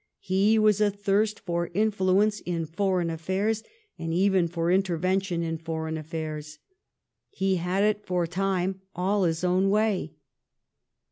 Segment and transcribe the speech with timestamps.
[0.17, 3.61] He was athirst for influence in foreign affairs
[3.99, 6.57] and even for intervention in foreign affairs.
[7.29, 10.15] He had it for a time all his own way.